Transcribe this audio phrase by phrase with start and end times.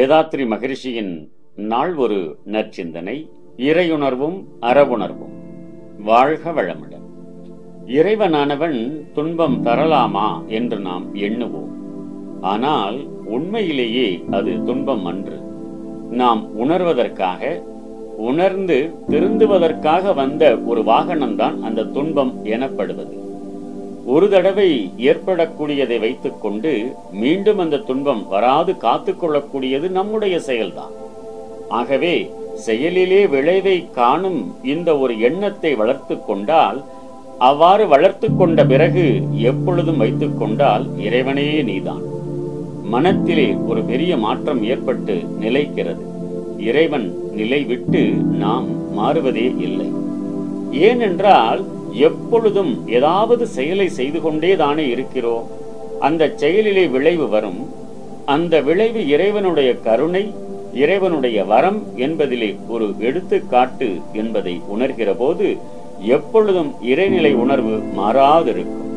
[0.00, 5.32] வேதாத்ரி மகிழ்ச்சியின் நாள் ஒரு நற்சிந்தனை இறையுணர்வும் அறவுணர்வும்.
[5.98, 7.06] வாழ்க வளமுடன்.
[7.86, 11.68] இறைவனானவன் துன்பம் தரலாமா என்று நாம் எண்ணுவோம்.
[12.40, 15.40] ஆனால் உண்மையிலேயே அது துன்பம் அன்று.
[16.10, 17.62] நாம் உணர்வதற்காக
[18.16, 23.29] உணர்ந்து திருந்துவதற்காக வந்த ஒரு வாகனம்தான் அந்த துன்பம் எனப்படுவது.
[24.12, 24.68] ஒரு தடவை
[25.10, 26.72] ஏற்படக்கூடியதை வைத்துக்கொண்டு
[27.22, 30.94] மீண்டும் அந்த துன்பம் வராது காத்துக்கொள்ளக்கூடியது நம்முடைய செயல்தான்.
[31.80, 32.14] ஆகவே
[32.66, 34.40] செயலிலே விளைவை காணும்
[34.72, 36.78] இந்த ஒரு எண்ணத்தை வளர்த்து கொண்டால்
[37.48, 39.04] அவ்வாறு வளர்த்து கொண்ட பிறகு
[39.50, 42.04] எப்பொழுதும் வைத்துக் கொண்டால் இறைவனே நீதான்.
[42.94, 46.02] மனத்திலே ஒரு பெரிய மாற்றம் ஏற்பட்டு நிலைக்கிறது.
[46.68, 47.06] இறைவன்
[47.38, 48.02] நிலை விட்டு
[48.42, 48.66] நாம்
[48.98, 49.88] மாறுவதே இல்லை.
[50.88, 51.60] ஏனென்றால்
[51.92, 55.46] எப்பொழுதும் ஏதாவது செயலை செய்து கொண்டே தானே இருக்கிறோம்
[56.00, 57.70] அந்த செயலிலே விளைவு வரும்.
[58.24, 60.34] அந்த விளைவு இறைவனுடைய கருணை
[60.74, 65.56] இறைவனுடைய வரம் என்பதிலே ஒரு எடுத்துக்காட்டு என்பதை உணர்கிற போது
[65.98, 68.88] எப்பொழுதும் இறைநிலை உணர்வு மாறாதிருக்கும்.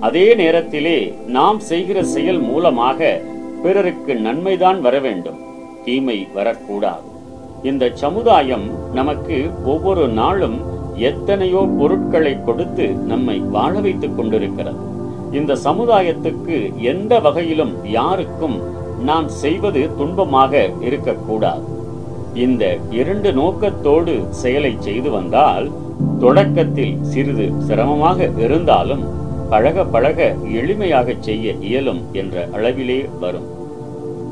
[0.00, 3.20] அதே நேரத்திலே நாம் செய்கிற செயல் மூலமாக
[3.62, 5.40] பிறருக்கு நன்மைதான் வர வேண்டும்
[5.84, 7.06] தீமை வரக்கூடாது.
[7.62, 14.76] இந்த சமுதாயம் நமக்கு ஒவ்வொரு நாளும் எத்தனையோ பொருட்களை கொடுத்து நம்மை வாழ வைத்துக் கொண்டிருக்கிறது.
[15.30, 18.56] இந்த சமுதாயத்துக்கு எந்த வகையிலும் யாருக்கும்
[19.04, 21.62] நாம் செய்வது துன்பமாக இருக்கக்கூடாது.
[22.34, 25.70] இந்த இரண்டு நோக்கத்தோடு செயலை செய்து வந்தால்
[26.20, 29.02] தொடக்கத்தில் சிறிது சிரமமாக இருந்தாலும்
[29.50, 33.48] பழக பழக எளிமையாக செய்ய இயலும் என்ற அளவிலே வரும்.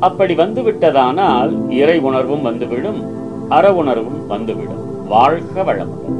[0.01, 3.01] அப்படி வந்துவிட்டதானால் இறை உணர்வும் வந்துவிடும்
[3.49, 5.07] அற உணர்வும் வந்துவிடும்.
[5.09, 6.20] வாழ்க வளமுடன்.